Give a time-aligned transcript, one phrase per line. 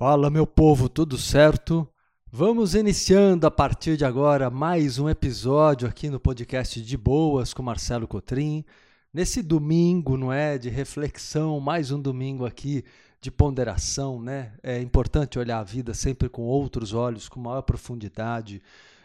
[0.00, 1.86] Fala, meu povo, tudo certo?
[2.32, 7.62] Vamos iniciando a partir de agora mais um episódio aqui no podcast de Boas com
[7.62, 8.64] Marcelo Cotrim.
[9.12, 12.82] Nesse domingo, não é, de reflexão, mais um domingo aqui
[13.20, 14.54] de ponderação, né?
[14.62, 18.62] É importante olhar a vida sempre com outros olhos, com maior profundidade,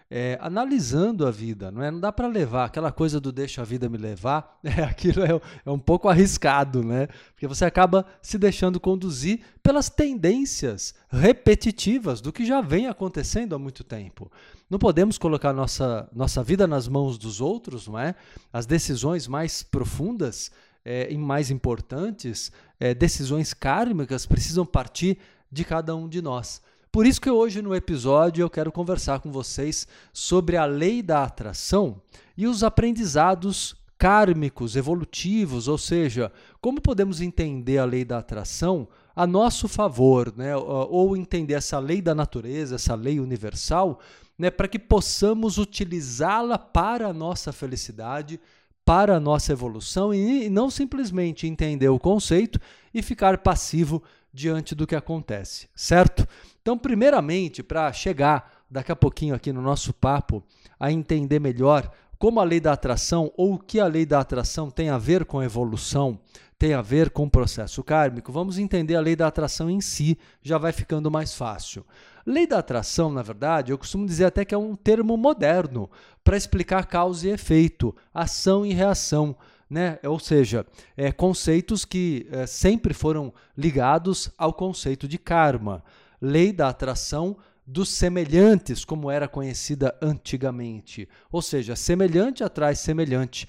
[0.10, 1.90] é, analisando a vida, não é?
[1.90, 5.42] Não dá para levar aquela coisa do deixa a vida me levar, é, aquilo é,
[5.66, 7.08] é, um pouco arriscado, né?
[7.34, 13.60] Porque você acaba se deixando conduzir pelas tendências repetitivas do que já vem acontecendo há
[13.60, 14.32] muito tempo.
[14.70, 18.16] Não podemos colocar nossa, nossa vida nas mãos dos outros, não é?
[18.54, 20.52] As decisões mais profundas
[20.84, 25.18] é, e mais importantes, é, decisões kármicas, precisam partir
[25.52, 26.62] de cada um de nós.
[26.96, 31.26] Por isso que hoje no episódio eu quero conversar com vocês sobre a lei da
[31.26, 32.02] atração
[32.38, 39.28] e os aprendizados kármicos, evolutivos, ou seja, como podemos entender a lei da atração a
[39.28, 40.56] nosso favor, né?
[40.56, 44.00] ou entender essa lei da natureza, essa lei universal,
[44.40, 44.50] né?
[44.50, 48.40] para que possamos utilizá-la para a nossa felicidade,
[48.86, 52.58] para a nossa evolução e não simplesmente entender o conceito
[52.94, 54.02] e ficar passivo
[54.36, 56.28] diante do que acontece, certo?
[56.62, 60.44] Então, primeiramente, para chegar daqui a pouquinho aqui no nosso papo
[60.78, 64.70] a entender melhor como a lei da atração ou o que a lei da atração
[64.70, 66.20] tem a ver com a evolução,
[66.60, 70.18] tem a ver com o processo kármico, vamos entender a lei da atração em si,
[70.42, 71.86] já vai ficando mais fácil.
[72.26, 75.90] Lei da atração, na verdade, eu costumo dizer até que é um termo moderno
[76.24, 79.36] para explicar causa e efeito, ação e reação.
[79.70, 79.98] Né?
[80.04, 85.84] Ou seja, é, conceitos que é, sempre foram ligados ao conceito de karma
[86.22, 91.08] lei da atração dos semelhantes, como era conhecida antigamente.
[91.32, 93.48] Ou seja, semelhante atrai semelhante.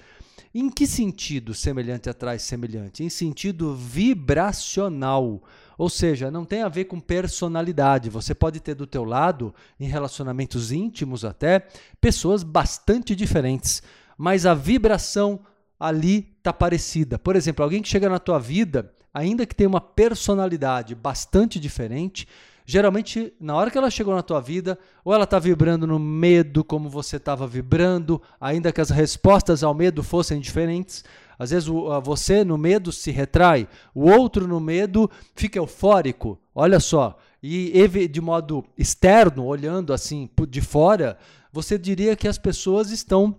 [0.53, 3.03] Em que sentido semelhante atrai semelhante?
[3.03, 5.43] Em sentido vibracional.
[5.77, 8.09] Ou seja, não tem a ver com personalidade.
[8.09, 11.67] Você pode ter do teu lado, em relacionamentos íntimos até,
[12.01, 13.83] pessoas bastante diferentes,
[14.17, 15.41] mas a vibração
[15.79, 17.19] ali está parecida.
[17.19, 22.27] Por exemplo, alguém que chega na tua vida, ainda que tenha uma personalidade bastante diferente,
[22.69, 26.65] Geralmente, na hora que ela chegou na tua vida, ou ela está vibrando no medo,
[26.65, 31.05] como você estava vibrando, ainda que as respostas ao medo fossem diferentes.
[31.39, 31.69] Às vezes
[32.03, 36.37] você no medo se retrai, o outro no medo fica eufórico.
[36.53, 41.17] Olha só, e de modo externo, olhando assim de fora,
[41.53, 43.33] você diria que as pessoas estão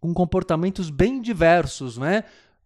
[0.00, 2.24] com comportamentos bem diversos, né?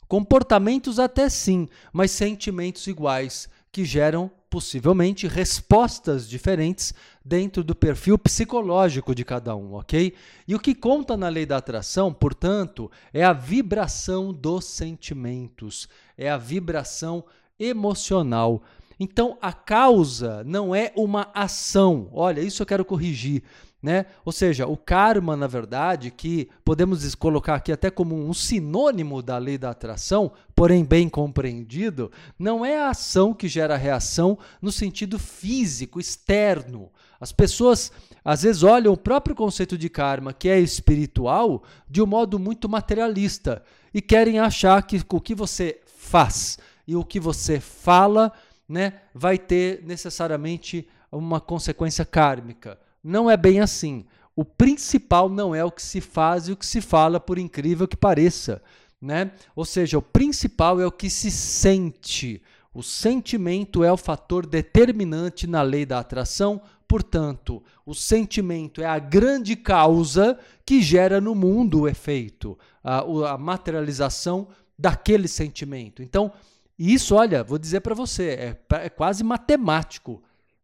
[0.08, 6.92] Comportamentos até sim, mas sentimentos iguais que geram possivelmente respostas diferentes
[7.24, 10.12] dentro do perfil psicológico de cada um, ok?
[10.48, 16.28] E o que conta na lei da atração, portanto, é a vibração dos sentimentos, é
[16.28, 17.24] a vibração
[17.58, 18.60] emocional.
[18.98, 22.10] Então, a causa não é uma ação.
[22.12, 23.44] Olha, isso eu quero corrigir.
[23.82, 24.04] Né?
[24.26, 29.38] Ou seja, o karma, na verdade, que podemos colocar aqui até como um sinônimo da
[29.38, 34.70] lei da atração, porém bem compreendido, não é a ação que gera a reação no
[34.70, 36.90] sentido físico, externo.
[37.18, 37.90] As pessoas
[38.22, 42.68] às vezes olham o próprio conceito de karma, que é espiritual, de um modo muito
[42.68, 43.62] materialista
[43.94, 48.32] e querem achar que o que você faz e o que você fala
[48.68, 52.78] né, vai ter necessariamente uma consequência kármica.
[53.02, 54.04] Não é bem assim.
[54.34, 57.86] O principal não é o que se faz e o que se fala, por incrível
[57.88, 58.62] que pareça.
[59.00, 59.32] Né?
[59.56, 62.42] Ou seja, o principal é o que se sente.
[62.72, 68.98] O sentimento é o fator determinante na lei da atração, portanto, o sentimento é a
[68.98, 73.00] grande causa que gera no mundo o efeito, a,
[73.32, 76.02] a materialização daquele sentimento.
[76.02, 76.32] Então,
[76.78, 80.22] isso, olha, vou dizer para você, é, é quase matemático.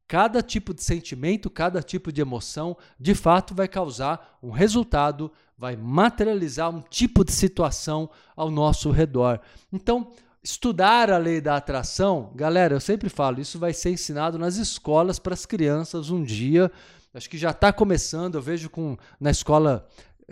[0.08, 5.74] Cada tipo de sentimento, cada tipo de emoção, de fato vai causar um resultado, vai
[5.74, 9.40] materializar um tipo de situação ao nosso redor.
[9.72, 10.12] Então,
[10.44, 15.18] estudar a lei da atração, galera, eu sempre falo, isso vai ser ensinado nas escolas
[15.18, 16.70] para as crianças um dia.
[17.12, 19.88] Acho que já está começando, eu vejo com na escola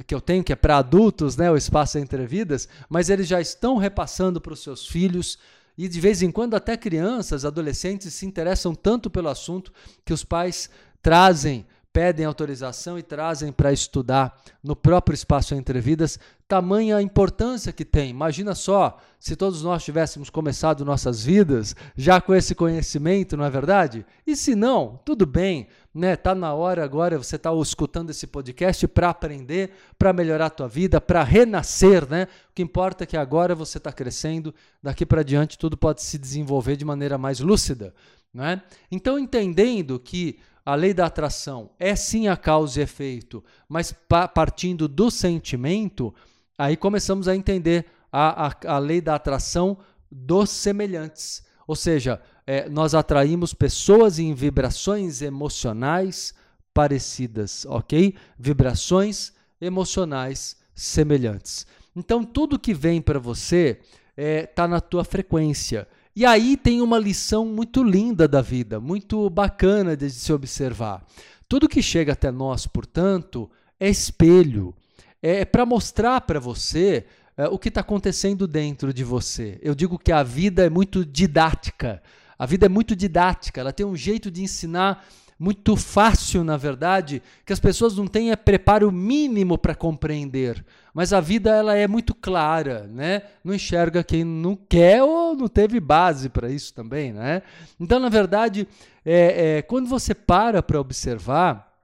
[0.06, 3.41] que eu tenho, que é para adultos, né, o Espaço Entre Vidas, mas eles já
[3.41, 5.38] estão repassando para os seus filhos
[5.76, 9.73] e de vez em quando até crianças, adolescentes se interessam tanto pelo assunto
[10.05, 10.71] que os pais
[11.03, 16.19] trazem pedem autorização e trazem para estudar no próprio espaço Entre Vidas,
[16.49, 18.11] tamanha importância que tem.
[18.11, 23.50] Imagina só se todos nós tivéssemos começado nossas vidas já com esse conhecimento, não é
[23.50, 24.05] verdade?
[24.26, 26.17] E se não, tudo bem, né?
[26.17, 30.67] Tá na hora agora você está escutando esse podcast para aprender, para melhorar a tua
[30.67, 32.26] vida, para renascer, né?
[32.50, 34.52] O que importa é que agora você está crescendo,
[34.82, 37.94] daqui para diante tudo pode se desenvolver de maneira mais lúcida,
[38.32, 38.61] né?
[38.91, 43.95] Então entendendo que a lei da atração é sim a causa e efeito, mas
[44.35, 46.15] partindo do sentimento,
[46.57, 49.77] aí começamos a entender a, a, a lei da atração
[50.11, 51.43] dos semelhantes.
[51.67, 56.35] Ou seja, é, nós atraímos pessoas em vibrações emocionais
[56.73, 58.15] parecidas, ok?
[58.39, 61.67] Vibrações emocionais semelhantes.
[61.97, 65.87] Então, tudo que vem para você está é, tá na tua frequência.
[66.17, 71.05] E aí tem uma lição muito linda da vida, muito bacana de se observar.
[71.49, 73.51] Tudo que chega até nós, portanto,
[73.81, 74.73] é espelho.
[75.21, 77.05] É para mostrar para você
[77.37, 79.59] é, o que está acontecendo dentro de você.
[79.61, 82.01] Eu digo que a vida é muito didática.
[82.39, 85.05] A vida é muito didática, ela tem um jeito de ensinar
[85.39, 90.65] muito fácil, na verdade, que as pessoas não têm é preparo mínimo para compreender.
[90.94, 93.23] Mas a vida ela é muito clara, né?
[93.43, 97.43] Não enxerga quem não quer ou não teve base para isso também, né?
[97.81, 98.69] Então, na verdade,
[99.05, 101.75] é, é quando você para para observar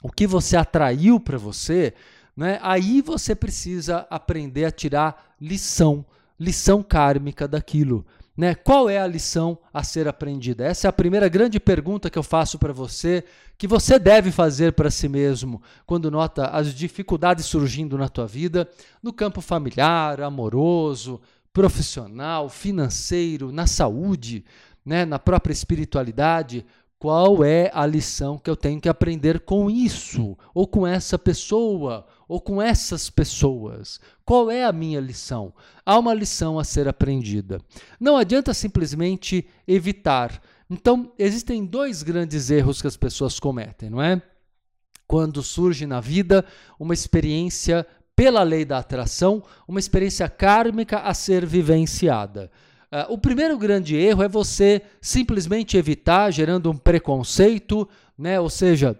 [0.00, 1.92] o que você atraiu para você,
[2.36, 2.60] né?
[2.62, 6.06] Aí você precisa aprender a tirar lição,
[6.38, 8.06] lição kármica daquilo.
[8.36, 8.54] Né?
[8.54, 10.64] Qual é a lição a ser aprendida?
[10.64, 13.24] Essa é a primeira grande pergunta que eu faço para você,
[13.58, 18.68] que você deve fazer para si mesmo quando nota as dificuldades surgindo na tua vida,
[19.02, 21.20] no campo familiar, amoroso,
[21.52, 24.44] profissional, financeiro, na saúde,
[24.84, 25.04] né?
[25.04, 26.64] na própria espiritualidade.
[26.98, 32.06] Qual é a lição que eu tenho que aprender com isso, ou com essa pessoa,
[32.32, 34.00] ou com essas pessoas?
[34.24, 35.52] Qual é a minha lição?
[35.84, 37.60] Há uma lição a ser aprendida.
[38.00, 40.40] Não adianta simplesmente evitar.
[40.70, 44.22] Então, existem dois grandes erros que as pessoas cometem, não é?
[45.06, 46.42] Quando surge na vida
[46.80, 47.86] uma experiência
[48.16, 52.50] pela lei da atração, uma experiência kármica a ser vivenciada.
[52.90, 57.86] Uh, o primeiro grande erro é você simplesmente evitar, gerando um preconceito,
[58.16, 58.40] né?
[58.40, 58.98] ou seja,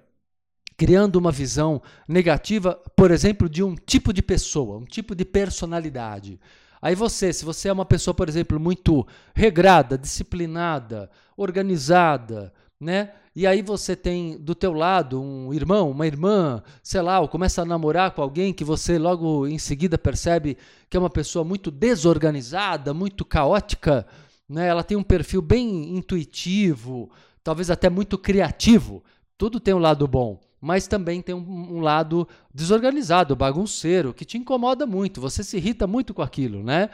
[0.76, 6.40] criando uma visão negativa, por exemplo, de um tipo de pessoa, um tipo de personalidade.
[6.80, 13.12] Aí você, se você é uma pessoa, por exemplo, muito regrada, disciplinada, organizada, né?
[13.34, 17.62] E aí você tem do teu lado um irmão, uma irmã, sei lá, ou começa
[17.62, 20.58] a namorar com alguém que você logo em seguida percebe
[20.90, 24.04] que é uma pessoa muito desorganizada, muito caótica,
[24.48, 24.66] né?
[24.66, 27.10] Ela tem um perfil bem intuitivo,
[27.44, 29.04] talvez até muito criativo.
[29.38, 34.38] Tudo tem um lado bom mas também tem um, um, lado desorganizado, bagunceiro, que te
[34.38, 36.88] incomoda muito, você se irrita muito com aquilo, né?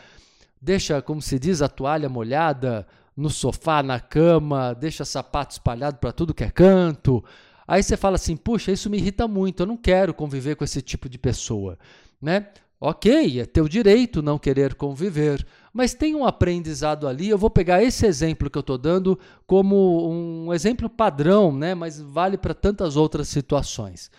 [0.60, 6.12] Deixa, como se diz, a toalha molhada no sofá, na cama, deixa sapato espalhado para
[6.12, 7.22] tudo que é canto.
[7.66, 10.80] Aí você fala assim: puxa, isso me irrita muito, eu não quero conviver com esse
[10.80, 11.78] tipo de pessoa,
[12.22, 12.48] né?
[12.80, 17.28] Ok, é teu direito não querer conviver, mas tem um aprendizado ali.
[17.28, 21.74] Eu vou pegar esse exemplo que eu estou dando como um exemplo padrão, né?
[21.74, 24.10] mas vale para tantas outras situações.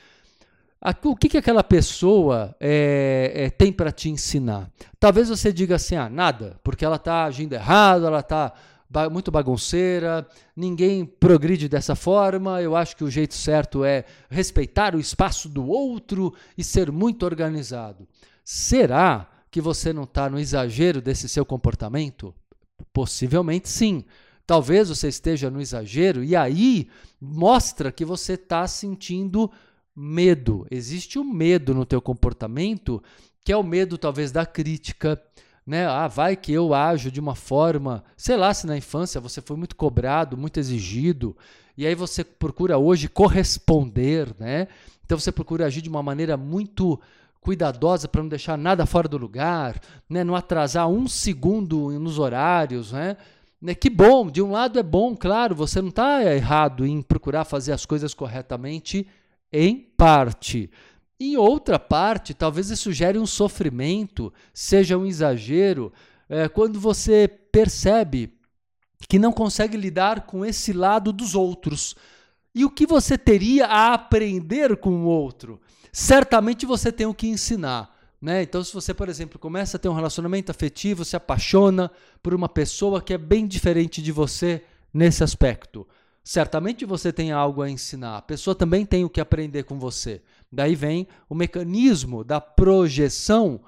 [1.03, 4.71] O que, que aquela pessoa é, é, tem para te ensinar?
[4.97, 8.53] Talvez você diga assim: ah, nada, porque ela está agindo errado, ela está
[9.11, 10.25] muito bagunceira,
[10.55, 12.61] ninguém progride dessa forma.
[12.61, 17.23] Eu acho que o jeito certo é respeitar o espaço do outro e ser muito
[17.23, 18.07] organizado.
[18.43, 22.33] Será que você não está no exagero desse seu comportamento?
[22.93, 24.03] Possivelmente sim.
[24.45, 26.89] Talvez você esteja no exagero e aí
[27.21, 29.51] mostra que você está sentindo
[29.95, 30.65] medo.
[30.71, 33.01] Existe um medo no teu comportamento
[33.43, 35.21] que é o medo talvez da crítica,
[35.65, 35.85] né?
[35.85, 39.55] Ah, vai que eu ajo de uma forma, sei lá, se na infância você foi
[39.55, 41.35] muito cobrado, muito exigido,
[41.77, 44.67] e aí você procura hoje corresponder, né?
[45.05, 46.99] Então você procura agir de uma maneira muito
[47.49, 50.23] cuidadosa para não deixar nada fora do lugar, né?
[50.23, 52.91] não atrasar um segundo nos horários.
[52.91, 53.17] Né?
[53.59, 53.73] né?
[53.73, 57.71] Que bom, de um lado é bom, claro, você não está errado em procurar fazer
[57.71, 59.07] as coisas corretamente,
[59.51, 60.69] em parte.
[61.19, 65.91] Em outra parte, talvez isso gere um sofrimento, seja um exagero,
[66.29, 68.31] é, quando você percebe
[69.07, 71.95] que não consegue lidar com esse lado dos outros.
[72.53, 75.59] E o que você teria a aprender com o outro?
[75.91, 77.95] Certamente você tem o que ensinar.
[78.21, 78.43] Né?
[78.43, 81.89] Então, se você, por exemplo, começa a ter um relacionamento afetivo, se apaixona
[82.21, 85.87] por uma pessoa que é bem diferente de você nesse aspecto,
[86.23, 90.21] certamente você tem algo a ensinar, a pessoa também tem o que aprender com você.
[90.51, 93.61] Daí vem o mecanismo da projeção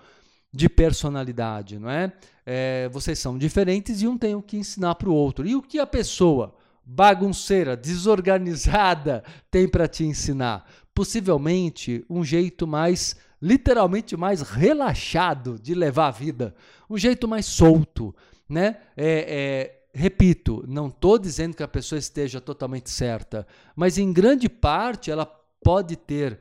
[0.54, 2.12] de personalidade, não é?
[2.46, 5.48] é vocês são diferentes e um tem o que ensinar para o outro.
[5.48, 10.70] E o que a pessoa bagunceira, desorganizada tem para te ensinar?
[10.94, 16.56] Possivelmente um jeito mais, literalmente mais relaxado de levar a vida,
[16.90, 18.16] um jeito mais solto,
[18.48, 18.78] né?
[18.96, 24.50] É, é, repito, não estou dizendo que a pessoa esteja totalmente certa, mas em grande
[24.50, 25.26] parte ela
[25.64, 26.40] pode ter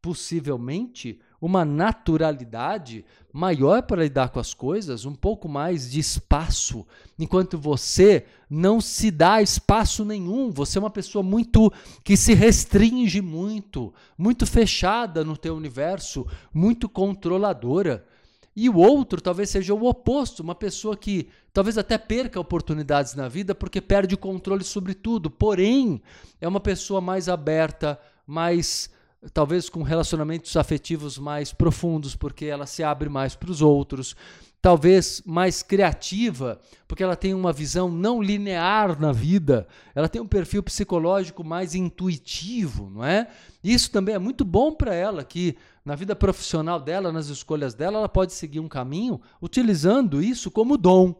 [0.00, 6.86] possivelmente uma naturalidade maior para lidar com as coisas, um pouco mais de espaço,
[7.18, 10.52] enquanto você não se dá espaço nenhum.
[10.52, 11.72] Você é uma pessoa muito
[12.04, 18.06] que se restringe muito, muito fechada no teu universo, muito controladora.
[18.54, 23.26] E o outro talvez seja o oposto, uma pessoa que talvez até perca oportunidades na
[23.26, 26.00] vida porque perde o controle sobre tudo, porém
[26.40, 28.90] é uma pessoa mais aberta, mais
[29.32, 34.16] talvez com relacionamentos afetivos mais profundos, porque ela se abre mais para os outros,
[34.60, 40.26] talvez mais criativa, porque ela tem uma visão não linear na vida, ela tem um
[40.26, 43.28] perfil psicológico mais intuitivo, não é?
[43.62, 47.98] Isso também é muito bom para ela, que na vida profissional dela, nas escolhas dela,
[47.98, 51.14] ela pode seguir um caminho utilizando isso como dom,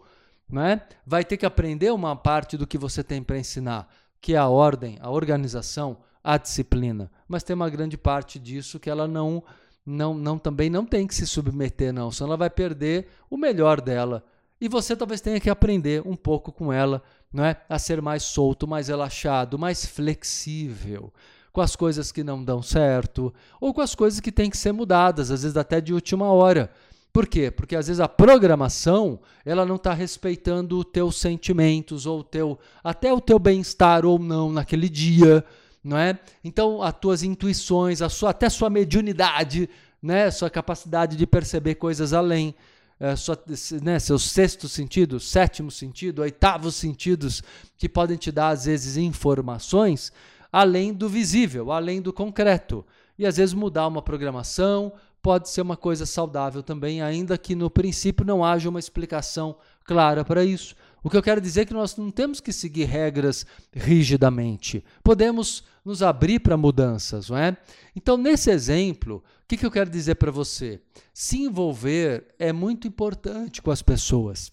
[0.48, 0.86] não é?
[1.04, 3.88] Vai ter que aprender uma parte do que você tem para ensinar,
[4.20, 8.88] que é a ordem, a organização, a disciplina, mas tem uma grande parte disso que
[8.88, 9.42] ela não,
[9.84, 13.80] não, não também não tem que se submeter, não, senão ela vai perder o melhor
[13.80, 14.24] dela.
[14.60, 17.02] E você talvez tenha que aprender um pouco com ela,
[17.32, 17.60] não é?
[17.68, 21.12] A ser mais solto, mais relaxado, mais flexível
[21.52, 24.72] com as coisas que não dão certo ou com as coisas que têm que ser
[24.72, 26.70] mudadas, às vezes até de última hora.
[27.12, 27.50] Por quê?
[27.50, 33.12] Porque às vezes a programação ela não está respeitando os teus sentimentos ou teu, até
[33.12, 35.44] o teu bem-estar ou não naquele dia
[35.82, 36.18] não é?
[36.44, 39.68] Então, as tuas intuições, a sua, até sua mediunidade,
[40.02, 40.30] né?
[40.30, 42.54] Sua capacidade de perceber coisas além,
[43.00, 43.38] é, sua,
[43.82, 43.98] né?
[43.98, 47.42] Seus sexto sentido, sétimo sentido, oitavos sentidos
[47.76, 50.12] que podem te dar às vezes informações
[50.52, 52.84] além do visível, além do concreto.
[53.18, 57.70] E às vezes mudar uma programação pode ser uma coisa saudável também, ainda que no
[57.70, 60.74] princípio não haja uma explicação clara para isso.
[61.02, 64.84] O que eu quero dizer é que nós não temos que seguir regras rigidamente.
[65.02, 67.56] Podemos nos abrir para mudanças, não é?
[67.96, 70.80] Então, nesse exemplo, o que, que eu quero dizer para você?
[71.12, 74.52] Se envolver é muito importante com as pessoas.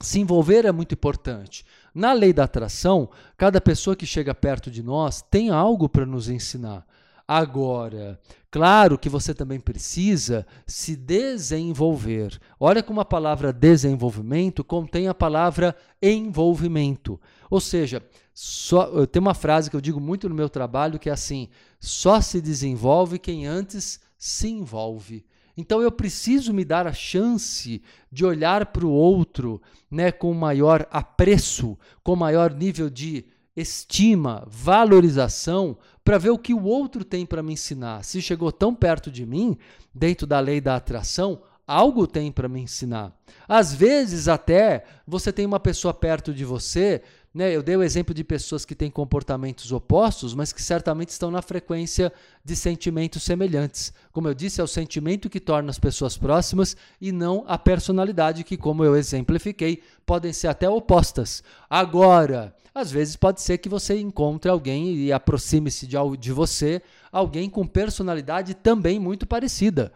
[0.00, 1.64] Se envolver é muito importante.
[1.94, 6.28] Na lei da atração, cada pessoa que chega perto de nós tem algo para nos
[6.28, 6.86] ensinar.
[7.30, 8.18] Agora,
[8.50, 12.40] claro que você também precisa se desenvolver.
[12.58, 17.20] Olha como a palavra desenvolvimento contém a palavra envolvimento.
[17.50, 21.12] Ou seja, só, tem uma frase que eu digo muito no meu trabalho que é
[21.12, 25.26] assim: só se desenvolve quem antes se envolve.
[25.54, 30.88] Então eu preciso me dar a chance de olhar para o outro né, com maior
[30.90, 33.26] apreço, com maior nível de
[33.60, 38.04] estima, valorização, para ver o que o outro tem para me ensinar.
[38.04, 39.58] Se chegou tão perto de mim,
[39.94, 43.12] dentro da lei da atração, algo tem para me ensinar.
[43.46, 47.02] Às vezes, até você tem uma pessoa perto de você.
[47.38, 47.54] Né?
[47.54, 51.40] Eu dei o exemplo de pessoas que têm comportamentos opostos, mas que certamente estão na
[51.40, 52.12] frequência
[52.44, 53.92] de sentimentos semelhantes.
[54.10, 58.42] Como eu disse, é o sentimento que torna as pessoas próximas e não a personalidade,
[58.42, 61.44] que, como eu exemplifiquei, podem ser até opostas.
[61.70, 67.48] Agora, às vezes pode ser que você encontre alguém e aproxime-se de, de você, alguém
[67.48, 69.92] com personalidade também muito parecida.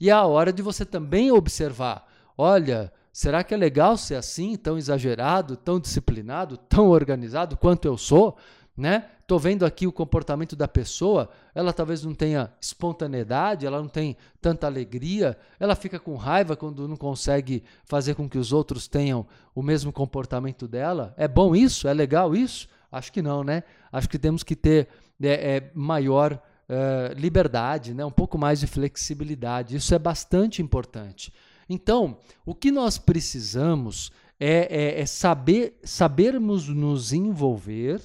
[0.00, 2.04] E é a hora de você também observar:
[2.36, 7.96] olha, será que é legal ser assim, tão exagerado, tão disciplinado, tão organizado quanto eu
[7.96, 8.36] sou?
[8.80, 9.04] né?
[9.26, 14.16] Tô vendo aqui o comportamento da pessoa, ela talvez não tenha espontaneidade, ela não tem
[14.40, 19.26] tanta alegria, ela fica com raiva quando não consegue fazer com que os outros tenham
[19.54, 21.14] o mesmo comportamento dela.
[21.16, 21.86] É bom isso?
[21.86, 22.68] É legal isso?
[22.90, 23.62] Acho que não, né?
[23.92, 24.88] Acho que temos que ter
[25.22, 28.04] é, é, maior é, liberdade, né?
[28.04, 29.76] um pouco mais de flexibilidade.
[29.76, 31.32] Isso é bastante importante.
[31.70, 38.02] Então, o que nós precisamos é, é, é saber, sabermos nos envolver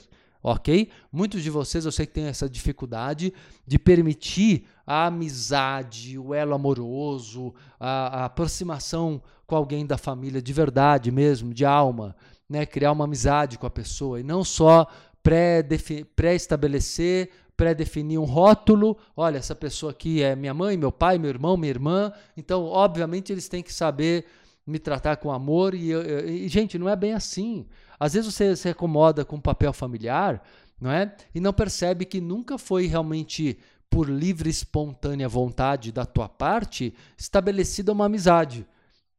[0.47, 0.89] ok?
[1.11, 3.33] Muitos de vocês eu sei que têm essa dificuldade
[3.65, 10.53] de permitir a amizade, o elo amoroso, a, a aproximação com alguém da família de
[10.53, 12.15] verdade mesmo, de alma,
[12.47, 12.63] né?
[12.63, 14.85] Criar uma amizade com a pessoa e não só
[15.23, 18.97] pré-estabelecer, pré-definir um rótulo.
[19.15, 22.11] Olha, essa pessoa aqui é minha mãe, meu pai, meu irmão, minha irmã.
[22.35, 24.25] Então, obviamente, eles têm que saber
[24.65, 25.73] me tratar com amor.
[25.73, 27.65] E, e, gente, não é bem assim.
[27.99, 30.43] Às vezes você se acomoda com o papel familiar,
[30.79, 31.15] não é?
[31.33, 33.57] E não percebe que nunca foi realmente
[33.89, 38.67] por livre espontânea vontade da tua parte estabelecida uma amizade.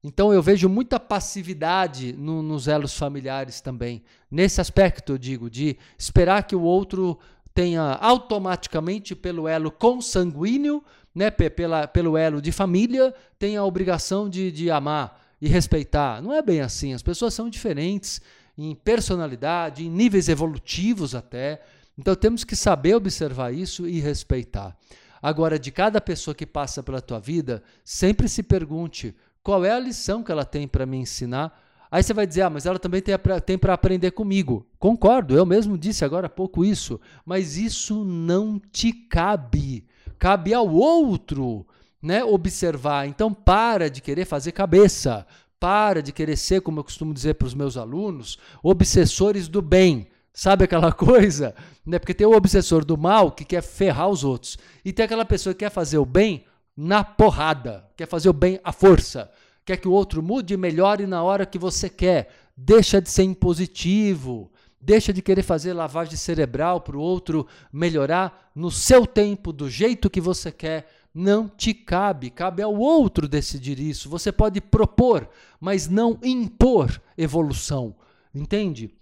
[0.05, 4.03] Então eu vejo muita passividade no, nos elos familiares também.
[4.31, 7.19] Nesse aspecto, eu digo, de esperar que o outro
[7.57, 10.85] tenha automaticamente, pelo elo consanguíneo,
[11.15, 16.21] né, pela, pelo elo de família, tenha a obrigação de, de amar e respeitar.
[16.21, 16.93] Não é bem assim.
[16.93, 18.21] As pessoas são diferentes
[18.59, 21.63] em personalidade, em níveis evolutivos até.
[21.97, 24.77] Então temos que saber observar isso e respeitar.
[25.23, 29.81] Agora, de cada pessoa que passa pela tua vida, sempre se pergunte qual é a
[29.81, 31.59] lição que ela tem para me ensinar.
[31.91, 34.67] Aí você vai dizer, ah, mas ela também tem para aprender comigo.
[34.79, 39.87] Concordo, eu mesmo disse agora há pouco isso, mas isso não te cabe.
[40.19, 41.67] Cabe ao outro
[42.03, 43.07] né, observar.
[43.07, 45.27] Então, para de querer fazer cabeça.
[45.59, 50.09] Para de querer ser, como eu costumo dizer para os meus alunos, obsessores do bem.
[50.33, 51.55] Sabe aquela coisa?
[51.85, 51.99] Né?
[51.99, 54.59] Porque tem o obsessor do mal que quer ferrar os outros.
[54.85, 56.45] E tem aquela pessoa que quer fazer o bem
[56.77, 59.31] na porrada, quer fazer o bem à força.
[59.67, 62.29] Quer que o outro mude e melhore na hora que você quer.
[62.57, 64.49] Deixa de ser impositivo.
[64.81, 70.09] Deixa de querer fazer lavagem cerebral para o outro melhorar no seu tempo, do jeito
[70.09, 70.89] que você quer.
[71.13, 74.09] Não te cabe, cabe ao outro decidir isso.
[74.09, 77.97] Você pode propor, mas não impor evolução.
[78.33, 78.95] Entende?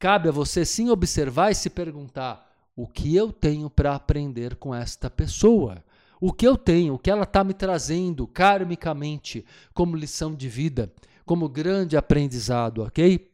[0.00, 4.74] Cabe a você sim observar e se perguntar: o que eu tenho para aprender com
[4.74, 5.84] esta pessoa?
[6.20, 10.92] O que eu tenho, o que ela está me trazendo karmicamente como lição de vida,
[11.24, 13.28] como grande aprendizado, ok?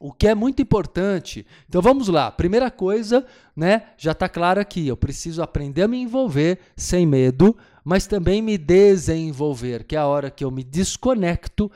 [0.00, 1.44] O que é muito importante.
[1.68, 2.30] Então vamos lá.
[2.30, 3.82] Primeira coisa, né?
[3.96, 4.86] Já está claro aqui.
[4.86, 10.06] Eu preciso aprender a me envolver sem medo, mas também me desenvolver, que é a
[10.06, 11.70] hora que eu me desconecto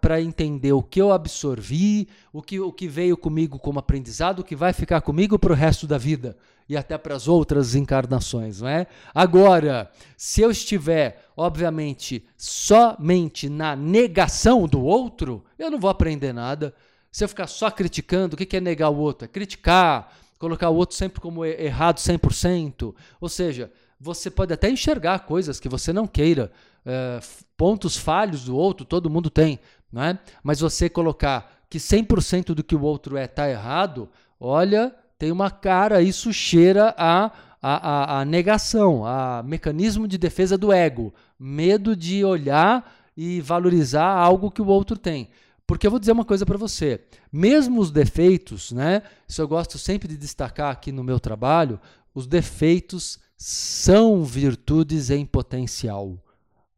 [0.00, 4.44] para entender o que eu absorvi, o que, o que veio comigo como aprendizado, o
[4.44, 6.36] que vai ficar comigo para o resto da vida
[6.68, 8.86] e até para as outras encarnações, não é?
[9.14, 16.74] Agora, se eu estiver, obviamente, somente na negação do outro, eu não vou aprender nada.
[17.12, 19.24] Se eu ficar só criticando, o que é negar o outro?
[19.24, 22.94] É criticar, colocar o outro sempre como errado 100%.
[23.20, 26.50] Ou seja, você pode até enxergar coisas que você não queira,
[26.84, 27.20] é,
[27.56, 29.58] pontos falhos do outro, todo mundo tem,
[29.90, 30.18] não é?
[30.42, 34.08] Mas você colocar que 100% do que o outro é está errado,
[34.38, 37.32] olha, tem uma cara, isso cheira a,
[37.62, 44.06] a, a, a negação, a mecanismo de defesa do ego, medo de olhar e valorizar
[44.06, 45.30] algo que o outro tem.
[45.66, 47.02] Porque eu vou dizer uma coisa para você,
[47.32, 49.02] mesmo os defeitos, né?
[49.26, 51.80] Isso eu gosto sempre de destacar aqui no meu trabalho,
[52.14, 56.22] os defeitos são virtudes em potencial.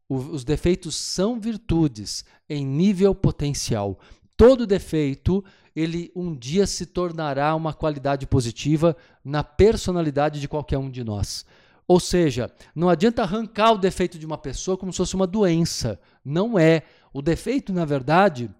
[0.09, 3.99] os defeitos são virtudes em nível potencial.
[4.35, 5.43] Todo defeito,
[5.79, 11.45] ele um dia se tornará uma qualidade positiva na personalidade de qualquer um de nós.
[11.87, 15.99] Ou seja, não adianta arrancar o defeito de uma pessoa como se fosse uma doença.
[16.23, 16.83] Não é.
[17.13, 18.51] O defeito, na verdade,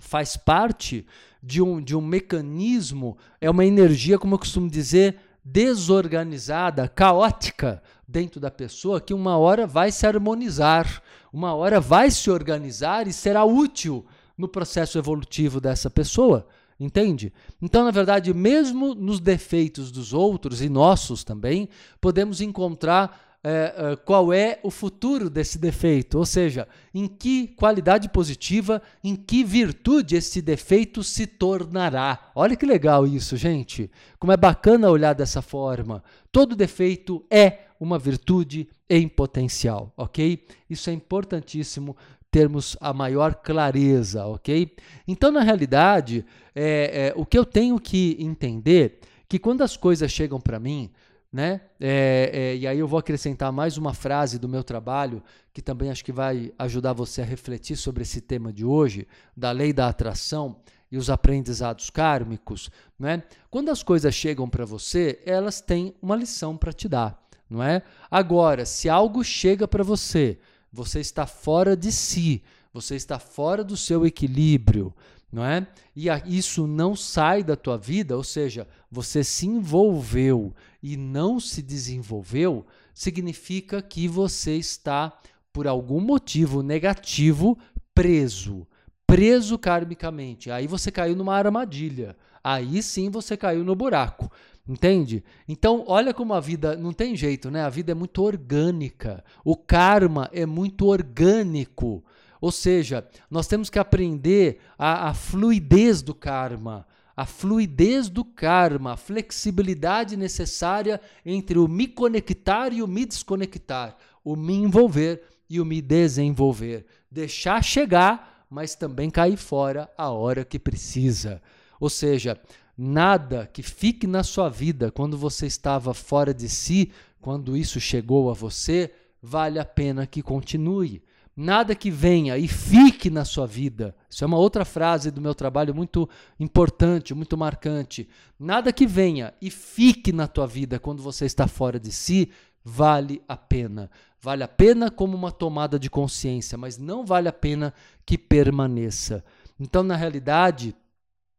[0.00, 1.06] faz parte
[1.42, 8.40] de um, de um mecanismo, é uma energia, como eu costumo dizer, desorganizada, caótica dentro
[8.40, 13.44] da pessoa, que uma hora vai se harmonizar, uma hora vai se organizar e será
[13.44, 14.04] útil
[14.38, 16.46] no processo evolutivo dessa pessoa.
[16.80, 17.32] Entende?
[17.60, 21.68] Então, na verdade, mesmo nos defeitos dos outros e nossos também,
[22.00, 28.82] podemos encontrar é, qual é o futuro desse defeito, ou seja, em que qualidade positiva,
[29.02, 32.30] em que virtude esse defeito se tornará.
[32.34, 33.90] Olha que legal isso, gente.
[34.18, 36.02] Como é bacana olhar dessa forma.
[36.30, 40.44] Todo defeito é uma virtude em potencial, ok?
[40.68, 41.96] Isso é importantíssimo
[42.30, 44.74] termos a maior clareza, ok?
[45.06, 50.10] Então, na realidade, é, é, o que eu tenho que entender que quando as coisas
[50.10, 50.90] chegam para mim,
[51.32, 51.60] né?
[51.78, 55.90] É, é, e aí eu vou acrescentar mais uma frase do meu trabalho que também
[55.90, 59.88] acho que vai ajudar você a refletir sobre esse tema de hoje, da lei da
[59.88, 60.56] atração
[60.90, 63.22] e os aprendizados kármicos, né?
[63.50, 67.82] Quando as coisas chegam para você, elas têm uma lição para te dar, não é?
[68.10, 70.38] Agora, se algo chega para você,
[70.72, 74.94] você está fora de si, você está fora do seu equilíbrio,
[75.32, 75.66] não é?
[75.94, 81.62] E isso não sai da tua vida, ou seja, você se envolveu e não se
[81.62, 85.18] desenvolveu, significa que você está,
[85.52, 87.58] por algum motivo negativo,
[87.94, 88.66] preso.
[89.06, 90.50] Preso karmicamente.
[90.50, 92.16] Aí você caiu numa armadilha.
[92.44, 94.30] Aí sim você caiu no buraco.
[94.68, 95.24] Entende?
[95.48, 97.62] Então, olha como a vida não tem jeito, né?
[97.62, 99.24] A vida é muito orgânica.
[99.42, 102.04] O karma é muito orgânico.
[102.38, 108.92] Ou seja, nós temos que aprender a, a fluidez do karma, a fluidez do karma,
[108.92, 115.60] a flexibilidade necessária entre o me conectar e o me desconectar, o me envolver e
[115.60, 116.84] o me desenvolver.
[117.10, 121.40] Deixar chegar, mas também cair fora a hora que precisa.
[121.80, 122.38] Ou seja,
[122.78, 128.30] nada que fique na sua vida quando você estava fora de si, quando isso chegou
[128.30, 131.02] a você, vale a pena que continue.
[131.36, 133.94] Nada que venha e fique na sua vida.
[134.08, 138.08] Isso é uma outra frase do meu trabalho muito importante, muito marcante.
[138.38, 142.30] Nada que venha e fique na tua vida quando você está fora de si
[142.64, 143.90] vale a pena.
[144.20, 147.72] Vale a pena como uma tomada de consciência, mas não vale a pena
[148.04, 149.24] que permaneça.
[149.60, 150.74] Então, na realidade,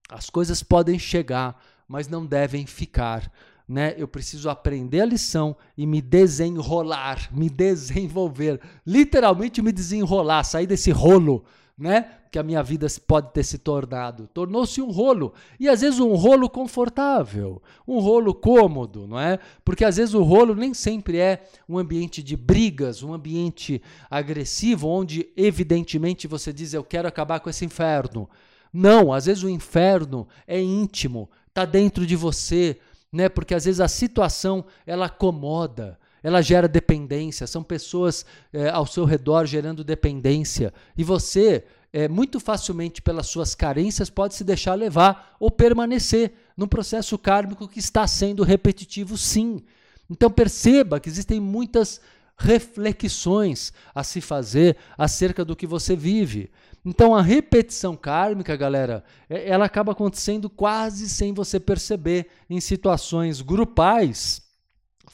[0.09, 3.31] as coisas podem chegar, mas não devem ficar
[3.69, 3.93] né?
[3.95, 10.89] Eu preciso aprender a lição e me desenrolar, me desenvolver, literalmente me desenrolar, sair desse
[10.89, 11.45] rolo,
[11.77, 12.13] né?
[12.31, 14.27] Que a minha vida pode ter se tornado.
[14.33, 15.33] Tornou-se um rolo.
[15.59, 19.37] E às vezes um rolo confortável, um rolo cômodo, não é?
[19.63, 24.87] Porque às vezes o rolo nem sempre é um ambiente de brigas, um ambiente agressivo,
[24.87, 28.27] onde evidentemente você diz eu quero acabar com esse inferno.
[28.71, 32.79] Não, às vezes o inferno é íntimo, está dentro de você,
[33.11, 33.27] né?
[33.27, 39.05] Porque às vezes a situação ela acomoda, ela gera dependência, são pessoas é, ao seu
[39.05, 45.35] redor gerando dependência e você é, muito facilmente pelas suas carências pode se deixar levar
[45.39, 49.63] ou permanecer num processo kármico que está sendo repetitivo, sim.
[50.09, 52.01] Então perceba que existem muitas
[52.39, 56.49] reflexões a se fazer acerca do que você vive.
[56.85, 63.41] Então a repetição kármica, galera, é, ela acaba acontecendo quase sem você perceber em situações
[63.41, 64.41] grupais,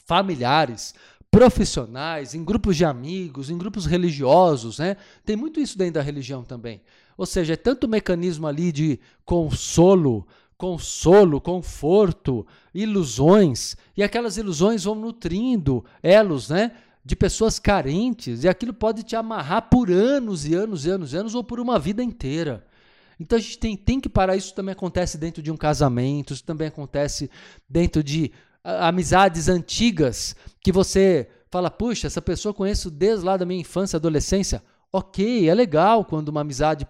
[0.06, 0.94] familiares,
[1.28, 4.96] profissionais, em grupos de amigos, em grupos religiosos, né?
[5.24, 6.80] Tem muito isso dentro da religião também.
[7.18, 14.94] Ou seja, é tanto mecanismo ali de consolo, consolo, conforto, ilusões, e aquelas ilusões vão
[14.94, 16.72] nutrindo elos, né?
[17.06, 21.16] De pessoas carentes e aquilo pode te amarrar por anos e anos e anos e
[21.16, 22.66] anos ou por uma vida inteira.
[23.20, 24.34] Então a gente tem, tem que parar.
[24.34, 27.30] Isso também acontece dentro de um casamento, isso também acontece
[27.68, 28.32] dentro de
[28.64, 33.96] amizades antigas que você fala, puxa, essa pessoa eu conheço desde lá da minha infância,
[33.96, 34.60] adolescência.
[34.92, 36.88] Ok, é legal quando uma amizade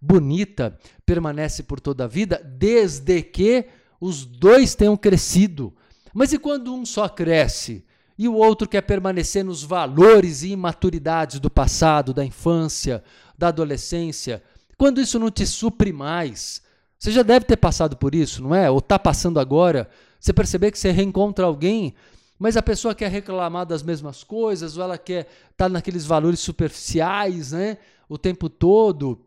[0.00, 3.66] bonita permanece por toda a vida, desde que
[4.00, 5.74] os dois tenham crescido.
[6.14, 7.84] Mas e quando um só cresce?
[8.18, 13.02] E o outro quer permanecer nos valores e imaturidades do passado, da infância,
[13.36, 14.42] da adolescência,
[14.76, 16.60] quando isso não te supre mais.
[16.98, 18.68] Você já deve ter passado por isso, não é?
[18.68, 19.88] Ou está passando agora.
[20.18, 21.94] Você perceber que você reencontra alguém,
[22.36, 25.20] mas a pessoa quer reclamar das mesmas coisas, ou ela quer
[25.52, 27.78] estar tá naqueles valores superficiais, né?
[28.08, 29.24] O tempo todo,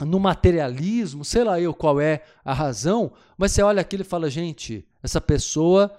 [0.00, 4.28] no materialismo, sei lá eu qual é a razão, mas você olha aquilo e fala,
[4.28, 5.92] gente, essa pessoa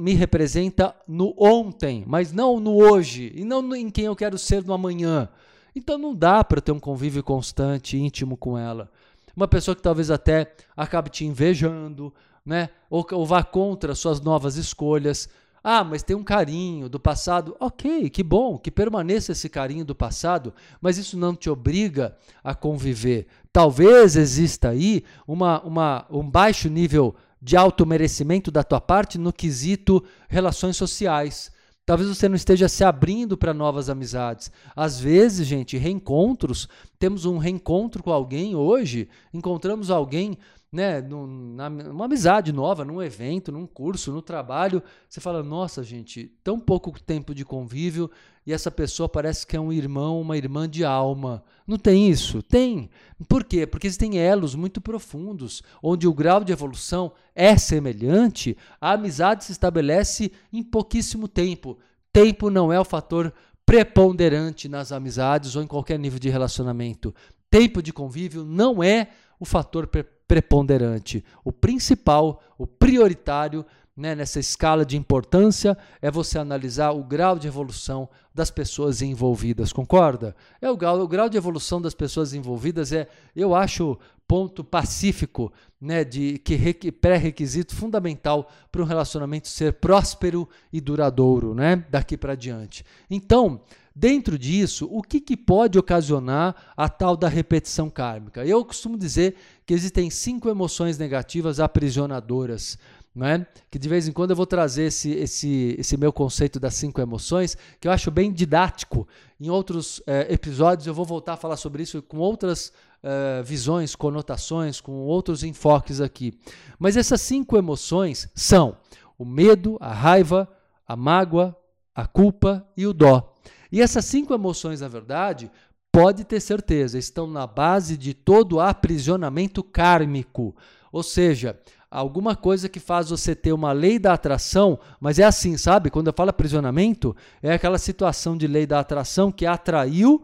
[0.00, 4.64] me representa no ontem, mas não no hoje, e não em quem eu quero ser
[4.64, 5.28] no amanhã.
[5.74, 8.90] Então não dá para ter um convívio constante, íntimo com ela.
[9.36, 12.12] Uma pessoa que talvez até acabe te invejando,
[12.44, 12.70] né?
[12.88, 15.28] ou, ou vá contra suas novas escolhas.
[15.62, 17.54] Ah, mas tem um carinho do passado.
[17.60, 22.54] Ok, que bom, que permaneça esse carinho do passado, mas isso não te obriga a
[22.54, 23.26] conviver.
[23.52, 30.02] Talvez exista aí uma, uma, um baixo nível de automerecimento da tua parte no quesito
[30.28, 31.50] relações sociais.
[31.86, 34.50] Talvez você não esteja se abrindo para novas amizades.
[34.74, 40.38] Às vezes, gente, reencontros, temos um reencontro com alguém hoje, encontramos alguém
[40.70, 46.58] né, numa amizade nova, num evento, num curso, no trabalho, você fala: nossa, gente, tão
[46.60, 48.10] pouco tempo de convívio
[48.46, 51.42] e essa pessoa parece que é um irmão, uma irmã de alma.
[51.66, 52.42] Não tem isso?
[52.42, 52.90] Tem.
[53.28, 53.66] Por quê?
[53.66, 59.52] Porque existem elos muito profundos, onde o grau de evolução é semelhante, a amizade se
[59.52, 61.78] estabelece em pouquíssimo tempo.
[62.12, 63.32] Tempo não é o fator
[63.66, 67.12] preponderante nas amizades ou em qualquer nível de relacionamento.
[67.50, 69.88] Tempo de convívio não é o fator
[70.26, 71.24] preponderante.
[71.44, 77.48] O principal, o prioritário né, nessa escala de importância é você analisar o grau de
[77.48, 80.36] evolução das pessoas envolvidas, concorda?
[80.60, 85.50] É o grau, o grau de evolução das pessoas envolvidas é, eu acho, ponto pacífico,
[85.80, 92.34] né, de que pré-requisito fundamental para um relacionamento ser próspero e duradouro, né, daqui para
[92.34, 92.84] diante.
[93.10, 93.62] Então,
[93.98, 98.44] Dentro disso, o que, que pode ocasionar a tal da repetição kármica?
[98.44, 102.78] Eu costumo dizer que existem cinco emoções negativas aprisionadoras
[103.16, 103.46] né?
[103.70, 107.00] Que de vez em quando eu vou trazer esse, esse, esse meu conceito das cinco
[107.00, 109.08] emoções, que eu acho bem didático.
[109.40, 112.70] Em outros é, episódios eu vou voltar a falar sobre isso com outras
[113.02, 116.38] é, visões, conotações, com outros enfoques aqui.
[116.78, 118.76] Mas essas cinco emoções são
[119.16, 120.46] o medo, a raiva,
[120.86, 121.56] a mágoa,
[121.94, 123.34] a culpa e o dó.
[123.72, 125.50] E essas cinco emoções, na verdade,
[125.90, 130.54] pode ter certeza, estão na base de todo aprisionamento kármico.
[130.92, 131.58] Ou seja,
[131.90, 135.90] alguma coisa que faz você ter uma lei da atração, mas é assim, sabe?
[135.90, 140.22] Quando eu falo aprisionamento, é aquela situação de lei da atração que atraiu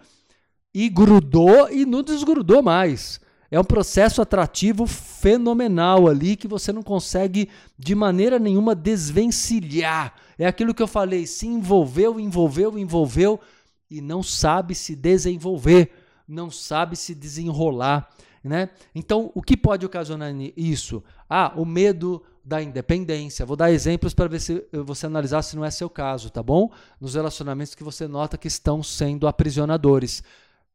[0.75, 3.21] e grudou e não desgrudou mais.
[3.51, 10.15] É um processo atrativo fenomenal ali que você não consegue de maneira nenhuma desvencilhar.
[10.39, 13.39] É aquilo que eu falei, se envolveu, envolveu, envolveu
[13.91, 15.93] e não sabe se desenvolver,
[16.27, 18.09] não sabe se desenrolar.
[18.43, 18.71] Né?
[18.95, 21.03] Então, o que pode ocasionar isso?
[21.29, 23.47] Ah, o medo da independência.
[23.47, 26.71] Vou dar exemplos para ver se você analisar se não é seu caso, tá bom?
[27.01, 30.25] Nos relacionamentos que você nota que estão sendo aprisionadores.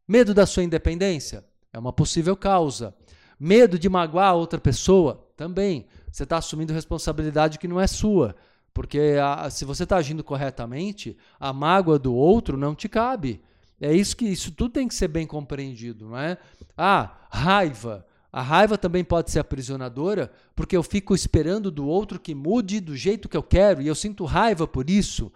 [0.07, 2.95] Medo da sua independência é uma possível causa.
[3.39, 5.87] Medo de magoar outra pessoa também.
[6.09, 8.35] Você está assumindo responsabilidade que não é sua.
[8.73, 13.41] Porque a, se você está agindo corretamente, a mágoa do outro não te cabe.
[13.79, 16.37] É isso que isso tudo tem que ser bem compreendido, não é?
[16.75, 18.05] Ah, raiva.
[18.31, 22.95] A raiva também pode ser aprisionadora, porque eu fico esperando do outro que mude do
[22.95, 25.31] jeito que eu quero e eu sinto raiva por isso.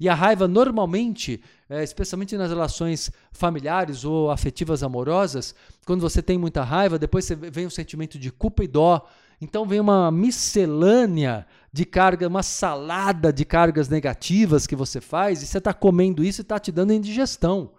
[0.00, 5.54] E a raiva normalmente, é, especialmente nas relações familiares ou afetivas amorosas,
[5.86, 9.06] quando você tem muita raiva, depois vem um sentimento de culpa e dó.
[9.40, 15.46] Então vem uma miscelânea de carga, uma salada de cargas negativas que você faz e
[15.46, 17.70] você está comendo isso e está te dando indigestão.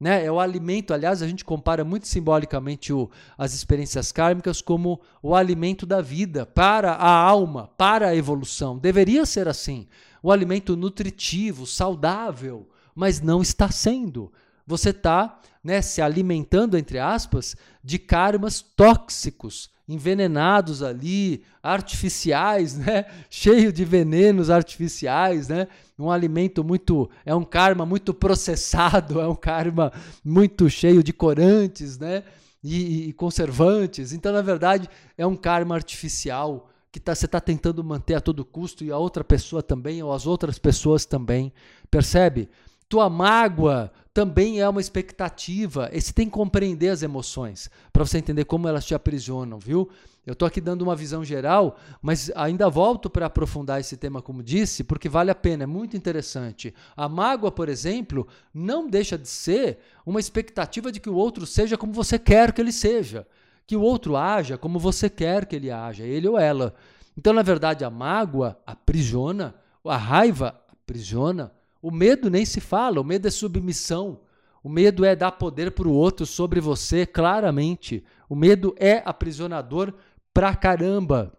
[0.00, 0.24] Né?
[0.24, 5.34] É o alimento, aliás, a gente compara muito simbolicamente o, as experiências kármicas como o
[5.34, 8.78] alimento da vida para a alma, para a evolução.
[8.78, 9.86] Deveria ser assim.
[10.22, 14.32] O alimento nutritivo, saudável, mas não está sendo.
[14.66, 23.06] Você está né, se alimentando, entre aspas, de karmas tóxicos, envenenados ali, artificiais, né?
[23.28, 25.66] cheio de venenos artificiais, né?
[25.98, 29.92] um alimento muito, é um karma muito processado, é um karma
[30.24, 32.22] muito cheio de corantes né?
[32.62, 34.12] e, e conservantes.
[34.12, 38.44] Então, na verdade, é um karma artificial que tá, você está tentando manter a todo
[38.44, 41.52] custo e a outra pessoa também, ou as outras pessoas também.
[41.90, 42.48] Percebe?
[42.88, 45.88] Tua mágoa também é uma expectativa.
[45.92, 49.88] E você tem que compreender as emoções para você entender como elas te aprisionam, viu?
[50.26, 54.42] Eu estou aqui dando uma visão geral, mas ainda volto para aprofundar esse tema, como
[54.42, 56.74] disse, porque vale a pena, é muito interessante.
[56.94, 61.76] A mágoa, por exemplo, não deixa de ser uma expectativa de que o outro seja
[61.78, 63.26] como você quer que ele seja,
[63.66, 66.74] que o outro haja como você quer que ele haja, ele ou ela.
[67.16, 71.50] Então, na verdade, a mágoa aprisiona, a raiva aprisiona,
[71.82, 74.20] o medo nem se fala, o medo é submissão.
[74.62, 78.04] O medo é dar poder para o outro sobre você, claramente.
[78.28, 79.94] O medo é aprisionador
[80.34, 81.32] pra caramba.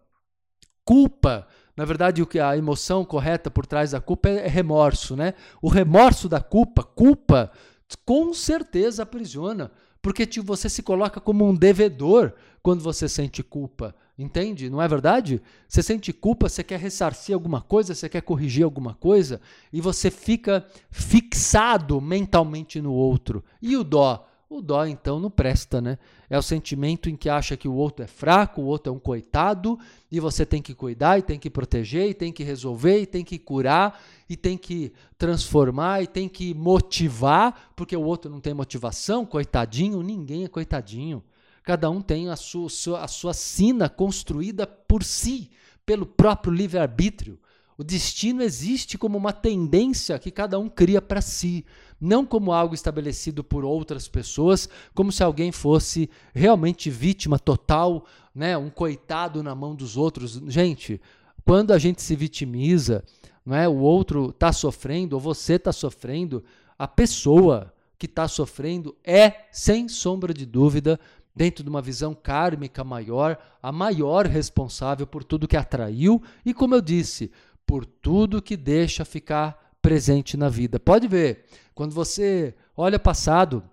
[0.84, 5.36] Culpa, na verdade, a emoção correta por trás da culpa é remorso, né?
[5.62, 7.52] O remorso da culpa, culpa,
[8.04, 13.96] com certeza aprisiona, porque você se coloca como um devedor quando você sente culpa.
[14.22, 14.70] Entende?
[14.70, 15.42] Não é verdade?
[15.68, 19.42] Você sente culpa, você quer ressarcir alguma coisa, você quer corrigir alguma coisa
[19.74, 23.44] e você fica fixado mentalmente no outro.
[23.60, 24.28] E o dó?
[24.48, 25.98] O dó então não presta, né?
[26.30, 29.00] É o sentimento em que acha que o outro é fraco, o outro é um
[29.00, 29.80] coitado
[30.12, 33.24] e você tem que cuidar e tem que proteger e tem que resolver e tem
[33.24, 38.54] que curar e tem que transformar e tem que motivar, porque o outro não tem
[38.54, 41.24] motivação, coitadinho, ninguém é coitadinho.
[41.64, 42.70] Cada um tem a sua,
[43.02, 45.52] a sua sina construída por si,
[45.86, 47.40] pelo próprio livre-arbítrio.
[47.78, 51.66] O destino existe como uma tendência que cada um cria para si,
[52.00, 58.56] não como algo estabelecido por outras pessoas, como se alguém fosse realmente vítima total, né,
[58.58, 60.42] um coitado na mão dos outros.
[60.48, 61.02] Gente,
[61.44, 63.04] quando a gente se vitimiza,
[63.46, 66.44] não é, o outro está sofrendo ou você está sofrendo,
[66.78, 71.00] a pessoa que está sofrendo é, sem sombra de dúvida,
[71.36, 76.76] dentro de uma visão kármica maior, a maior responsável por tudo que atraiu e, como
[76.76, 77.32] eu disse,
[77.66, 80.80] por tudo que deixa ficar presente na vida.
[80.80, 83.64] Pode ver, quando você olha passado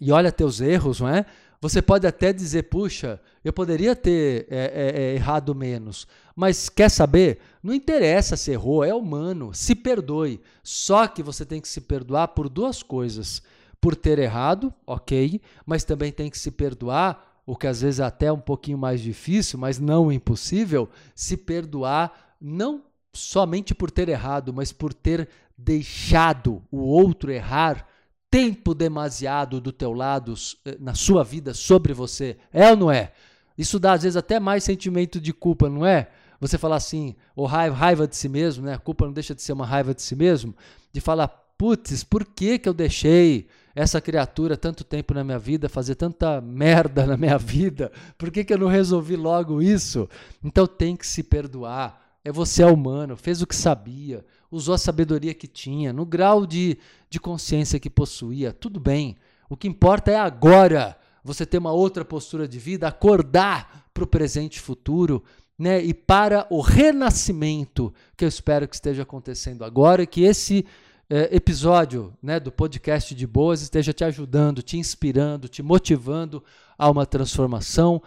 [0.00, 1.24] e olha teus erros, não é?
[1.60, 6.06] Você pode até dizer, puxa, eu poderia ter é, é, é, errado menos.
[6.34, 7.38] Mas quer saber?
[7.62, 9.54] Não interessa se errou, é humano.
[9.54, 10.40] Se perdoe.
[10.62, 13.42] Só que você tem que se perdoar por duas coisas
[13.80, 18.04] por ter errado, ok, mas também tem que se perdoar o que às vezes é
[18.04, 24.52] até um pouquinho mais difícil, mas não impossível, se perdoar não somente por ter errado,
[24.52, 27.86] mas por ter deixado o outro errar
[28.30, 30.34] tempo demasiado do teu lado,
[30.64, 32.36] eh, na sua vida, sobre você.
[32.52, 33.12] É ou não é?
[33.56, 36.10] Isso dá às vezes até mais sentimento de culpa, não é?
[36.40, 38.74] Você falar assim, ou raiva, raiva de si mesmo, né?
[38.74, 40.54] A culpa não deixa de ser uma raiva de si mesmo,
[40.92, 45.68] de falar, putz, por que que eu deixei essa criatura tanto tempo na minha vida,
[45.68, 47.92] fazer tanta merda na minha vida?
[48.16, 50.08] Por que que eu não resolvi logo isso?
[50.42, 52.00] Então tem que se perdoar.
[52.24, 56.46] É você é humano, fez o que sabia, usou a sabedoria que tinha, no grau
[56.46, 56.78] de,
[57.10, 59.14] de consciência que possuía, tudo bem.
[59.46, 64.06] O que importa é agora você ter uma outra postura de vida, acordar para o
[64.06, 65.22] presente e futuro,
[65.58, 65.84] né?
[65.84, 70.64] E para o renascimento que eu espero que esteja acontecendo agora que esse
[71.08, 76.42] episódio né, do podcast de boas esteja te ajudando, te inspirando, te motivando
[76.76, 78.02] a uma transformação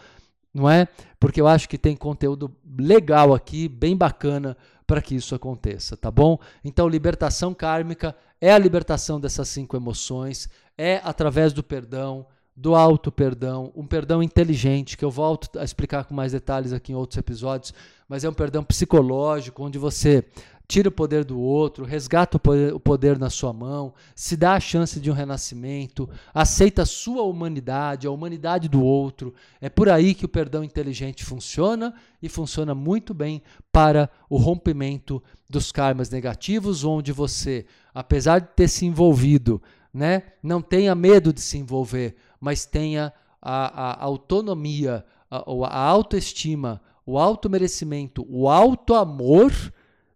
[0.54, 0.88] não é?
[1.20, 6.10] Porque eu acho que tem conteúdo legal aqui, bem bacana para que isso aconteça, tá
[6.10, 6.40] bom?
[6.64, 13.12] Então, libertação kármica é a libertação dessas cinco emoções, é através do perdão, do auto
[13.12, 17.18] perdão, um perdão inteligente, que eu volto a explicar com mais detalhes aqui em outros
[17.18, 17.74] episódios,
[18.08, 20.26] mas é um perdão psicológico, onde você
[20.70, 25.00] tira o poder do outro, resgata o poder, na sua mão, se dá a chance
[25.00, 29.34] de um renascimento, aceita a sua humanidade, a humanidade do outro.
[29.60, 35.24] É por aí que o perdão inteligente funciona e funciona muito bem para o rompimento
[35.50, 39.60] dos karmas negativos, onde você, apesar de ter se envolvido,
[39.92, 46.80] né, não tenha medo de se envolver, mas tenha a, a autonomia, a, a autoestima,
[47.08, 49.52] o automerecimento, o auto-amor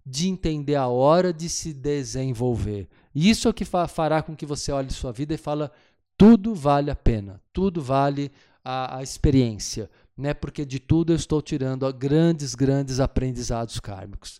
[0.05, 2.87] de entender a hora de se desenvolver.
[3.13, 5.71] Isso é o que fará com que você olhe sua vida e fala
[6.17, 8.31] tudo vale a pena, tudo vale
[8.63, 10.33] a, a experiência, né?
[10.33, 14.39] Porque de tudo eu estou tirando grandes, grandes aprendizados kármicos.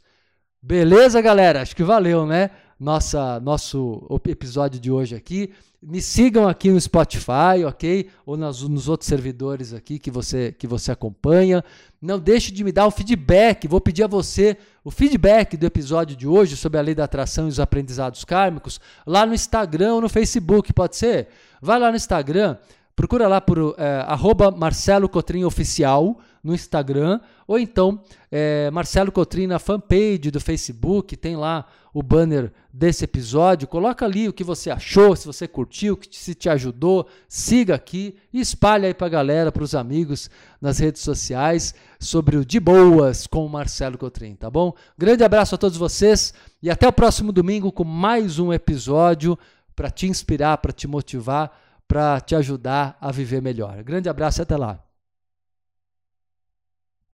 [0.62, 1.62] Beleza, galera?
[1.62, 2.52] Acho que valeu, né?
[2.84, 5.54] Nossa, nosso episódio de hoje aqui.
[5.82, 8.10] Me sigam aqui no Spotify, ok?
[8.26, 11.64] Ou nos, nos, outros servidores aqui que você, que você acompanha.
[12.02, 13.70] Não deixe de me dar o feedback.
[13.70, 17.46] Vou pedir a você o feedback do episódio de hoje sobre a lei da atração
[17.46, 21.30] e os aprendizados kármicos lá no Instagram ou no Facebook, pode ser?
[21.62, 22.58] Vai lá no Instagram,
[22.96, 29.60] procura lá por é, Marcelo Cotrim Oficial no Instagram, ou então é, Marcelo Cotrim na
[29.60, 33.68] fanpage do Facebook, tem lá o banner desse episódio.
[33.68, 38.42] Coloca ali o que você achou, se você curtiu, se te ajudou, siga aqui e
[38.42, 40.30] espalhe aí a galera, para os amigos
[40.60, 44.74] nas redes sociais sobre o De Boas com o Marcelo Cotrim, tá bom?
[44.98, 49.38] Grande abraço a todos vocês e até o próximo domingo com mais um episódio
[49.76, 51.52] para te inspirar, para te motivar,
[51.94, 53.84] para te ajudar a viver melhor.
[53.84, 54.84] Grande abraço e até lá.